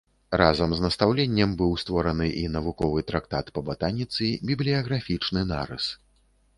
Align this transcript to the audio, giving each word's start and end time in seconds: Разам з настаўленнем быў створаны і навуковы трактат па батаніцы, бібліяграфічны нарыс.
Разам 0.41 0.69
з 0.77 0.83
настаўленнем 0.85 1.53
быў 1.59 1.75
створаны 1.83 2.27
і 2.41 2.43
навуковы 2.55 2.99
трактат 3.13 3.55
па 3.59 3.67
батаніцы, 3.71 4.33
бібліяграфічны 4.53 5.49
нарыс. 5.57 5.85